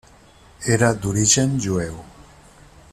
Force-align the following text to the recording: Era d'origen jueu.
Era 0.77 0.89
d'origen 1.03 1.53
jueu. 1.67 2.01